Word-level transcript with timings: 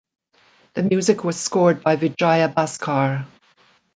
The 0.73 0.81
music 0.81 1.23
was 1.23 1.39
scored 1.39 1.83
by 1.83 1.95
Vijaya 1.95 2.49
Bhaskar. 2.51 3.25